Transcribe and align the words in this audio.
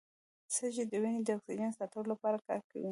سږي 0.55 0.83
د 0.91 0.93
وینې 1.03 1.21
د 1.25 1.29
اکسیجن 1.37 1.71
ساتلو 1.77 2.09
لپاره 2.13 2.37
کار 2.47 2.59
کوي. 2.69 2.79